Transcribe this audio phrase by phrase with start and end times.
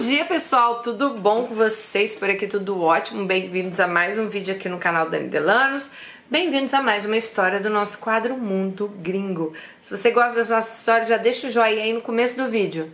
[0.00, 0.80] dia, pessoal!
[0.80, 2.14] Tudo bom com vocês?
[2.14, 3.26] Por aqui tudo ótimo.
[3.26, 5.90] Bem-vindos a mais um vídeo aqui no canal Dani Delanos.
[6.30, 9.52] Bem-vindos a mais uma história do nosso quadro Mundo Gringo.
[9.82, 12.90] Se você gosta das nossas histórias, já deixa o joinha aí no começo do vídeo.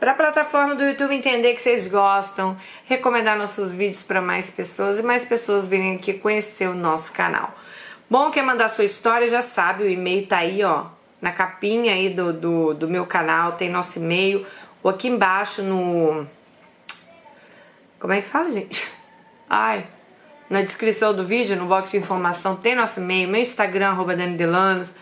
[0.00, 2.56] Para a plataforma do YouTube entender que vocês gostam,
[2.86, 7.54] recomendar nossos vídeos para mais pessoas e mais pessoas virem aqui conhecer o nosso canal.
[8.10, 10.86] Bom, quer mandar sua história, já sabe, o e-mail tá aí, ó,
[11.22, 14.44] na capinha aí do, do, do meu canal, tem nosso e-mail
[14.82, 16.26] ou aqui embaixo no.
[17.98, 18.86] Como é que fala, gente?
[19.48, 19.86] Ai.
[20.48, 24.34] Na descrição do vídeo, no box de informação, tem nosso e-mail, meu Instagram, arroba Dani
[24.34, 24.94] Delanos,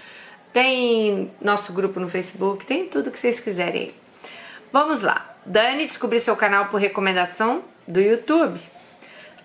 [0.52, 3.94] tem nosso grupo no Facebook, tem tudo que vocês quiserem.
[4.72, 5.36] Vamos lá.
[5.44, 8.58] Dani, descobri seu canal por recomendação do YouTube.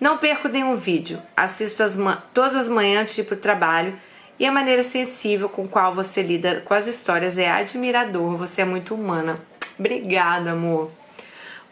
[0.00, 1.22] Não perco nenhum vídeo.
[1.36, 1.96] Assisto as
[2.34, 3.96] todas as manhãs antes de ir pro trabalho
[4.38, 8.36] e a maneira sensível com qual você lida com as histórias é admirador.
[8.36, 9.38] Você é muito humana.
[9.78, 10.90] Obrigada, amor.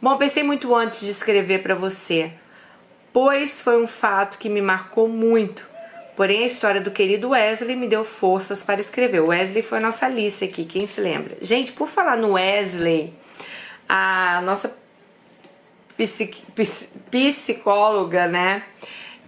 [0.02, 2.32] Bom, pensei muito antes de escrever para você,
[3.12, 5.68] pois foi um fato que me marcou muito.
[6.16, 9.20] Porém, a história do querido Wesley me deu forças para escrever.
[9.20, 11.36] O Wesley foi a nossa Alice aqui, quem se lembra?
[11.42, 13.12] Gente, por falar no Wesley,
[13.86, 14.74] a nossa
[17.10, 18.62] psicóloga, né?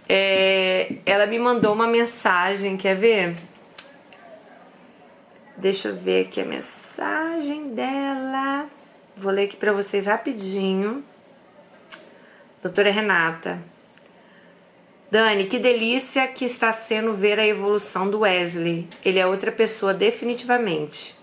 [0.09, 3.35] É, ela me mandou uma mensagem, quer ver?
[5.55, 8.67] Deixa eu ver aqui a mensagem dela.
[9.15, 11.03] Vou ler aqui para vocês rapidinho.
[12.61, 13.59] Doutora Renata.
[15.11, 18.87] Dani, que delícia que está sendo ver a evolução do Wesley.
[19.05, 21.15] Ele é outra pessoa definitivamente.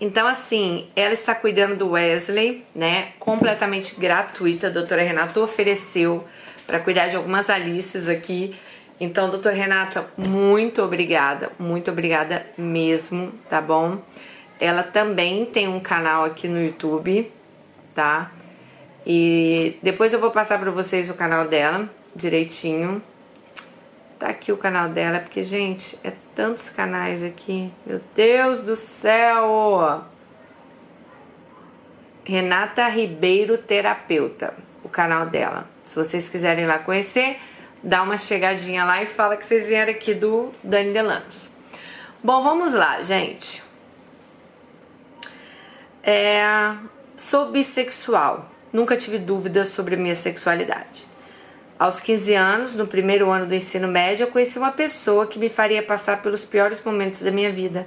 [0.00, 3.12] Então, assim, ela está cuidando do Wesley, né?
[3.18, 4.66] Completamente gratuita.
[4.66, 6.24] A doutora Renata ofereceu
[6.66, 8.54] para cuidar de algumas Alices aqui
[9.00, 13.98] então, doutor Renata, muito obrigada, muito obrigada mesmo, tá bom?
[14.64, 17.30] Ela também tem um canal aqui no YouTube,
[17.94, 18.30] tá?
[19.06, 23.02] E depois eu vou passar para vocês o canal dela direitinho.
[24.18, 27.70] Tá aqui o canal dela, porque, gente, é tantos canais aqui.
[27.84, 30.02] Meu Deus do céu!
[32.24, 35.68] Renata Ribeiro Terapeuta, o canal dela.
[35.84, 37.38] Se vocês quiserem lá conhecer,
[37.82, 41.50] dá uma chegadinha lá e fala que vocês vieram aqui do Dani Delanos.
[42.22, 43.63] Bom, vamos lá, gente.
[46.06, 46.76] É,
[47.16, 48.50] sou bissexual.
[48.70, 51.06] Nunca tive dúvidas sobre minha sexualidade.
[51.78, 55.48] Aos 15 anos, no primeiro ano do ensino médio, eu conheci uma pessoa que me
[55.48, 57.86] faria passar pelos piores momentos da minha vida.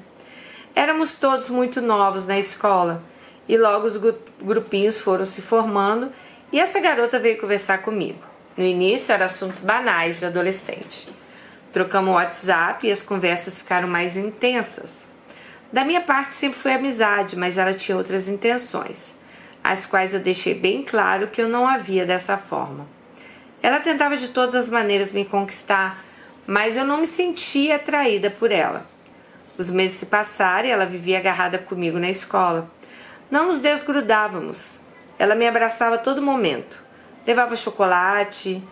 [0.73, 3.03] Éramos todos muito novos na escola
[3.47, 3.97] e logo os
[4.41, 6.11] grupinhos foram se formando
[6.51, 8.19] e essa garota veio conversar comigo.
[8.57, 11.07] No início eram assuntos banais de adolescente.
[11.72, 15.06] Trocamos o WhatsApp e as conversas ficaram mais intensas.
[15.72, 19.16] Da minha parte sempre foi amizade, mas ela tinha outras intenções,
[19.63, 22.88] as quais eu deixei bem claro que eu não havia dessa forma.
[23.61, 26.03] Ela tentava de todas as maneiras me conquistar,
[26.45, 28.85] mas eu não me sentia atraída por ela.
[29.57, 32.69] Os meses se passaram e ela vivia agarrada comigo na escola.
[33.29, 34.79] Não nos desgrudávamos.
[35.19, 36.88] Ela me abraçava a todo momento
[37.27, 38.63] levava chocolate,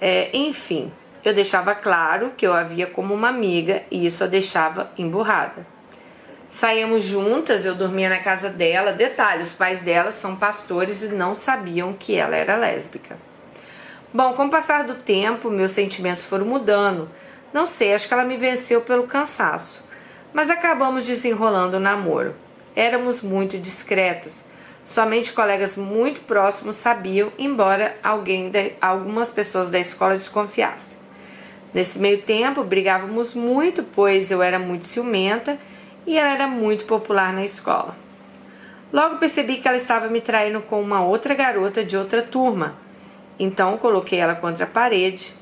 [0.00, 0.92] é, enfim,
[1.24, 5.66] eu deixava claro que eu havia como uma amiga e isso a deixava emburrada.
[6.50, 8.92] Saíamos juntas, eu dormia na casa dela.
[8.92, 13.16] Detalhe: os pais dela são pastores e não sabiam que ela era lésbica.
[14.12, 17.08] Bom, com o passar do tempo, meus sentimentos foram mudando.
[17.52, 19.84] Não sei, acho que ela me venceu pelo cansaço.
[20.32, 22.34] Mas acabamos desenrolando o namoro.
[22.74, 24.44] Éramos muito discretas
[24.86, 30.96] Somente colegas muito próximos sabiam, embora alguém de, algumas pessoas da escola desconfiassem.
[31.74, 35.58] Nesse meio tempo, brigávamos muito, pois eu era muito ciumenta
[36.06, 37.96] e ela era muito popular na escola.
[38.92, 42.76] Logo percebi que ela estava me traindo com uma outra garota de outra turma.
[43.38, 45.34] Então coloquei ela contra a parede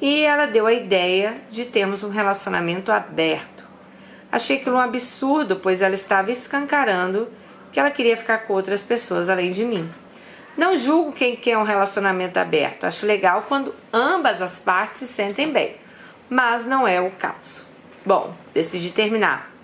[0.00, 3.66] e ela deu a ideia de termos um relacionamento aberto.
[4.30, 7.28] Achei aquilo um absurdo, pois ela estava escancarando
[7.72, 9.90] que ela queria ficar com outras pessoas além de mim.
[10.56, 15.52] Não julgo quem quer um relacionamento aberto, acho legal quando ambas as partes se sentem
[15.52, 15.76] bem,
[16.28, 17.64] mas não é o caso.
[18.04, 19.57] Bom, decidi terminar.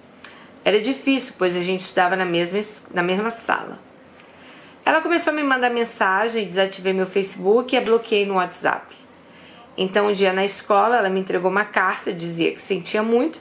[0.64, 2.58] Era difícil, pois a gente estudava na mesma,
[2.92, 3.78] na mesma sala.
[4.84, 8.94] Ela começou a me mandar mensagem, desativei meu Facebook e a bloqueei no WhatsApp.
[9.76, 13.38] Então, um dia na escola, ela me entregou uma carta, dizia que sentia muito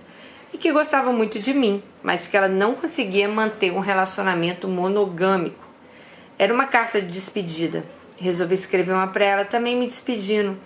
[0.51, 5.63] e que gostava muito de mim, mas que ela não conseguia manter um relacionamento monogâmico.
[6.37, 7.85] Era uma carta de despedida.
[8.17, 10.57] Resolvi escrever uma para ela também me despedindo.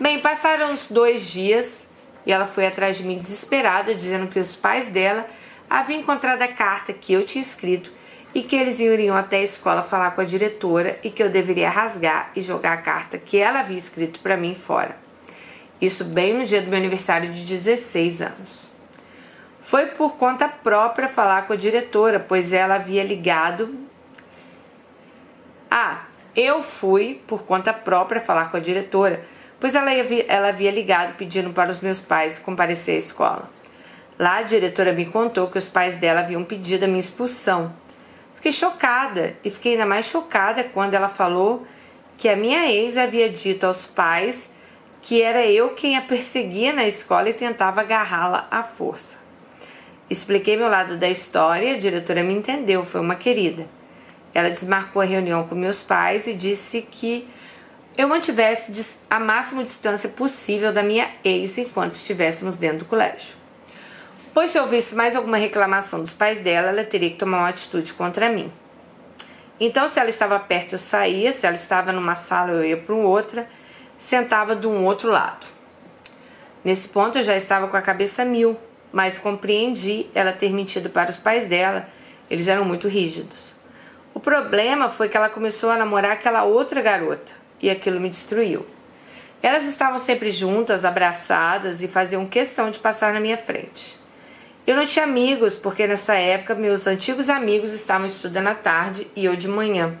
[0.00, 1.86] Bem, passaram uns dois dias
[2.24, 5.26] e ela foi atrás de mim desesperada, dizendo que os pais dela
[5.72, 7.90] haviam encontrado a carta que eu tinha escrito
[8.34, 11.70] e que eles iriam até a escola falar com a diretora e que eu deveria
[11.70, 14.96] rasgar e jogar a carta que ela havia escrito para mim fora.
[15.80, 18.70] Isso bem no dia do meu aniversário de 16 anos.
[19.62, 23.74] Foi por conta própria falar com a diretora, pois ela havia ligado.
[25.70, 26.02] Ah,
[26.36, 29.24] eu fui por conta própria falar com a diretora,
[29.58, 33.61] pois ela havia, ela havia ligado pedindo para os meus pais comparecer à escola.
[34.22, 37.74] Lá a diretora me contou que os pais dela haviam pedido a minha expulsão.
[38.36, 41.66] Fiquei chocada e fiquei ainda mais chocada quando ela falou
[42.16, 44.48] que a minha ex havia dito aos pais
[45.00, 49.18] que era eu quem a perseguia na escola e tentava agarrá-la à força.
[50.08, 53.66] Expliquei meu lado da história, a diretora me entendeu, foi uma querida.
[54.32, 57.28] Ela desmarcou a reunião com meus pais e disse que
[57.98, 63.41] eu mantivesse a máxima distância possível da minha ex enquanto estivéssemos dentro do colégio.
[64.34, 67.92] Pois se houvesse mais alguma reclamação dos pais dela, ela teria que tomar uma atitude
[67.92, 68.50] contra mim.
[69.60, 72.94] Então, se ela estava perto, eu saía, se ela estava numa sala, eu ia para
[72.94, 73.46] outra
[74.02, 75.46] sentava de um outro lado.
[76.64, 78.58] Nesse ponto eu já estava com a cabeça mil,
[78.92, 81.88] mas compreendi ela ter mentido para os pais dela,
[82.28, 83.54] eles eram muito rígidos.
[84.12, 88.66] O problema foi que ela começou a namorar aquela outra garota e aquilo me destruiu.
[89.40, 94.01] Elas estavam sempre juntas, abraçadas e faziam questão de passar na minha frente.
[94.64, 99.24] Eu não tinha amigos porque nessa época meus antigos amigos estavam estudando à tarde e
[99.24, 99.94] eu de manhã.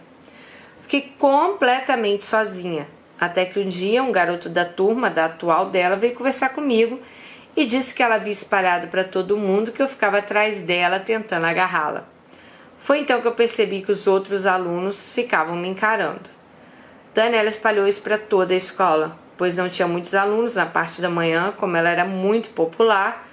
[0.80, 2.86] Fiquei completamente sozinha
[3.18, 7.00] até que um dia um garoto da turma, da atual dela, veio conversar comigo
[7.56, 11.46] e disse que ela havia espalhado para todo mundo que eu ficava atrás dela tentando
[11.46, 12.04] agarrá-la.
[12.78, 16.28] Foi então que eu percebi que os outros alunos ficavam me encarando.
[17.14, 21.10] Daniela espalhou isso para toda a escola, pois não tinha muitos alunos na parte da
[21.10, 23.28] manhã, como ela era muito popular,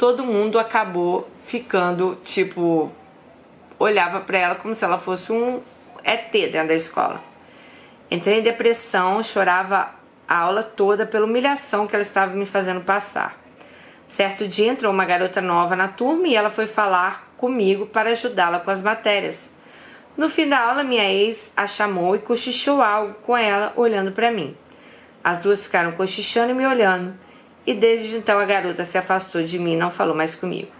[0.00, 2.90] todo mundo acabou ficando tipo
[3.78, 5.60] olhava para ela como se ela fosse um
[6.02, 7.20] ET dentro da escola.
[8.10, 9.90] Entrei em depressão, chorava
[10.26, 13.38] a aula toda pela humilhação que ela estava me fazendo passar.
[14.08, 18.58] Certo dia entrou uma garota nova na turma e ela foi falar comigo para ajudá-la
[18.58, 19.50] com as matérias.
[20.16, 24.30] No fim da aula, minha ex a chamou e cochichou algo com ela, olhando para
[24.30, 24.56] mim.
[25.22, 27.14] As duas ficaram cochichando e me olhando,
[27.66, 30.70] e desde então a garota se afastou de mim e não falou mais comigo.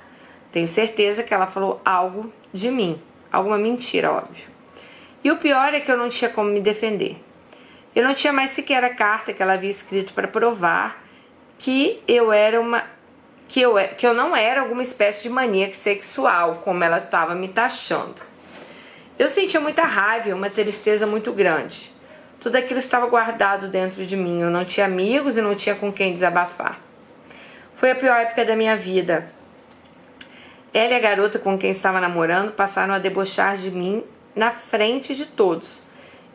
[0.52, 3.00] Tenho certeza que ela falou algo de mim,
[3.30, 4.48] alguma mentira, óbvio.
[5.22, 7.16] E o pior é que eu não tinha como me defender.
[7.94, 11.04] Eu não tinha mais sequer a carta que ela havia escrito para provar
[11.58, 12.84] que eu era uma
[13.46, 17.48] que eu, que eu não era alguma espécie de maníaca sexual, como ela estava me
[17.48, 18.22] taxando.
[19.18, 21.89] Eu sentia muita raiva, uma tristeza muito grande.
[22.40, 24.40] Tudo aquilo estava guardado dentro de mim.
[24.40, 26.80] Eu não tinha amigos e não tinha com quem desabafar.
[27.74, 29.30] Foi a pior época da minha vida.
[30.72, 34.04] Ela e a garota com quem estava namorando passaram a debochar de mim
[34.34, 35.82] na frente de todos.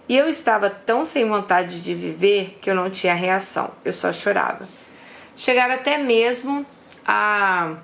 [0.07, 4.12] E eu estava tão sem vontade de viver que eu não tinha reação, eu só
[4.12, 4.68] chorava.
[5.36, 6.66] Chegaram até mesmo
[7.06, 7.75] a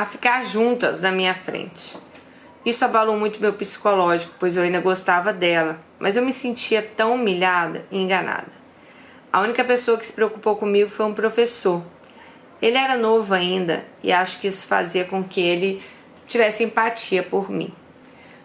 [0.00, 1.98] a ficar juntas na minha frente.
[2.64, 7.16] Isso abalou muito meu psicológico, pois eu ainda gostava dela, mas eu me sentia tão
[7.16, 8.50] humilhada e enganada.
[9.30, 11.82] A única pessoa que se preocupou comigo foi um professor,
[12.62, 15.82] ele era novo ainda e acho que isso fazia com que ele
[16.26, 17.70] tivesse empatia por mim.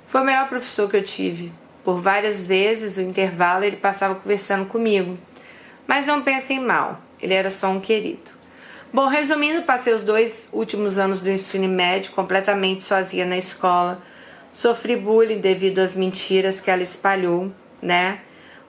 [0.06, 1.54] Foi o melhor professor que eu tive.
[1.86, 5.18] Por várias vezes, o intervalo, ele passava conversando comigo.
[5.88, 8.35] Mas não pensem mal, ele era só um querido.
[8.96, 14.02] Bom, resumindo, passei os dois últimos anos do ensino médio completamente sozinha na escola.
[14.54, 18.22] Sofri bullying devido às mentiras que ela espalhou, né?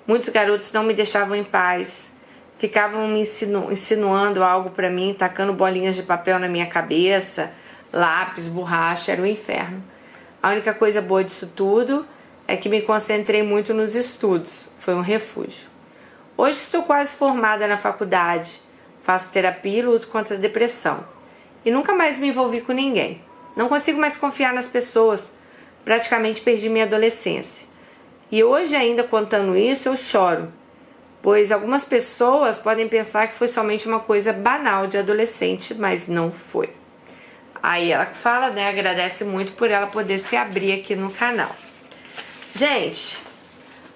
[0.04, 2.12] Muitos garotos não me deixavam em paz
[2.56, 7.52] ficavam me insinu insinuando algo para mim, tacando bolinhas de papel na minha cabeça,
[7.92, 9.80] lápis, borracha, era o um inferno.
[10.42, 12.04] A única coisa boa disso tudo
[12.49, 15.68] é que me concentrei muito nos estudos, foi um refúgio.
[16.37, 18.65] Hoje estou quase formada na faculdade,
[19.06, 21.06] faço terapia e luto contra a depressão.
[21.64, 23.22] E nunca mais me envolvi com ninguém.
[23.54, 25.32] Não consigo mais confiar nas pessoas.
[25.84, 27.68] Praticamente perdi minha adolescência.
[28.32, 30.52] E hoje, ainda contando isso, eu choro,
[31.22, 36.32] pois algumas pessoas podem pensar que foi somente uma coisa banal de adolescente, mas não
[36.32, 36.70] foi.
[37.62, 41.54] Aí ela fala, né, agradece muito por ela poder se abrir aqui no canal.
[42.52, 43.18] Gente,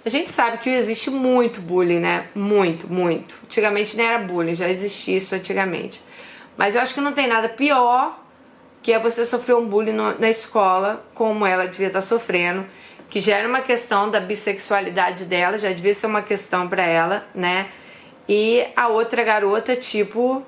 [0.05, 2.29] a gente sabe que existe muito bullying, né?
[2.35, 3.37] Muito, muito.
[3.45, 6.03] Antigamente não era bullying, já existia isso antigamente.
[6.57, 8.19] Mas eu acho que não tem nada pior
[8.83, 12.67] que é você sofrer um bullying no, na escola, como ela devia estar sofrendo
[13.11, 17.27] que já era uma questão da bissexualidade dela, já devia ser uma questão para ela,
[17.35, 17.69] né?
[18.29, 20.47] E a outra garota, tipo,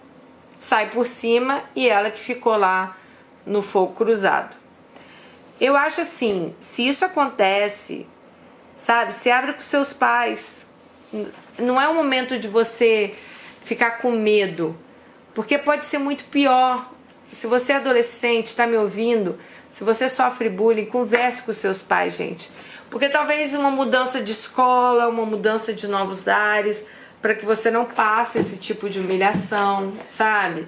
[0.60, 2.96] sai por cima e ela que ficou lá
[3.44, 4.56] no fogo cruzado.
[5.60, 8.06] Eu acho assim, se isso acontece,
[8.82, 10.66] sabe, se abre com seus pais.
[11.56, 13.14] Não é o momento de você
[13.62, 14.76] ficar com medo,
[15.32, 16.90] porque pode ser muito pior.
[17.30, 19.38] Se você é adolescente, está me ouvindo,
[19.70, 22.50] se você sofre bullying, converse com seus pais, gente.
[22.90, 26.84] Porque talvez uma mudança de escola, uma mudança de novos ares,
[27.22, 30.66] para que você não passe esse tipo de humilhação, sabe?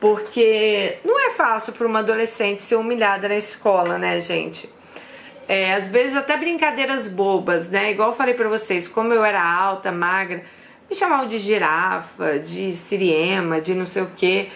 [0.00, 4.68] Porque não é fácil para uma adolescente ser humilhada na escola, né, gente?
[5.48, 7.92] É, às vezes até brincadeiras bobas, né?
[7.92, 10.42] Igual eu falei para vocês, como eu era alta, magra,
[10.90, 14.48] me chamavam de girafa, de siriema, de não sei o quê.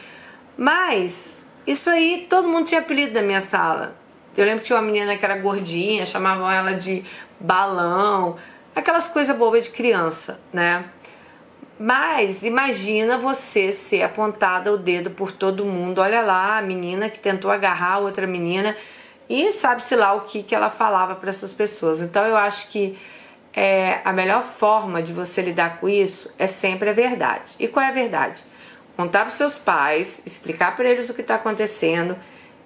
[0.56, 3.96] Mas isso aí, todo mundo tinha apelido na minha sala.
[4.36, 7.04] Eu lembro que tinha uma menina que era gordinha, chamavam ela de
[7.38, 8.36] balão,
[8.74, 10.84] aquelas coisas bobas de criança, né?
[11.78, 16.00] Mas imagina você ser apontada o dedo por todo mundo.
[16.00, 18.76] Olha lá, a menina que tentou agarrar outra menina
[19.30, 22.00] e sabe-se lá o que, que ela falava para essas pessoas.
[22.00, 22.98] Então eu acho que
[23.54, 27.54] é, a melhor forma de você lidar com isso é sempre a verdade.
[27.56, 28.42] E qual é a verdade?
[28.96, 32.18] Contar para seus pais, explicar para eles o que está acontecendo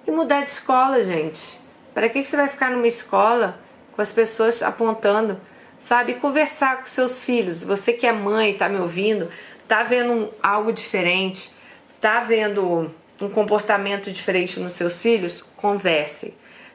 [0.06, 1.61] e mudar de escola, gente.
[1.92, 3.61] Para que, que você vai ficar numa escola
[3.92, 5.38] com as pessoas apontando?
[5.78, 6.14] Sabe?
[6.14, 7.62] Conversar com seus filhos.
[7.62, 9.28] Você que é mãe, está me ouvindo,
[9.62, 11.52] está vendo algo diferente,
[11.94, 12.90] está vendo
[13.21, 15.42] um comportamento diferente nos seus filhos?
[15.59, 16.33] Converse.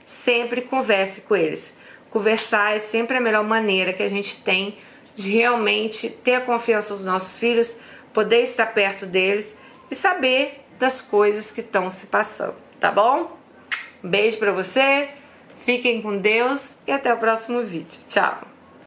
[0.10, 1.72] Sempre converse com eles.
[2.10, 4.76] Conversar é sempre a melhor maneira que a gente tem
[5.16, 7.78] de realmente ter a confiança dos nossos filhos,
[8.12, 9.56] poder estar perto deles
[9.92, 13.38] e saber das coisas que estão se passando, tá bom?
[14.04, 15.10] Um beijo para você,
[15.58, 18.00] fiquem com Deus e até o próximo vídeo.
[18.08, 18.49] Tchau!